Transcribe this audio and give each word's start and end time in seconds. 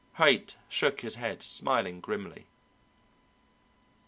Haight 0.17 0.55
shook 0.67 1.01
his 1.01 1.13
head, 1.17 1.43
smiling 1.43 1.99
grimly. 1.99 2.47